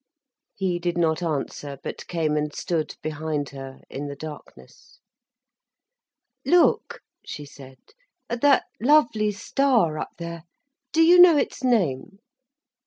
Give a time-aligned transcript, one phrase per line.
[0.55, 4.99] He did not answer, but came and stood behind her, in the darkness.
[6.43, 7.77] "Look," she said,
[8.27, 10.45] "at that lovely star up there.
[10.91, 12.17] Do you know its name?"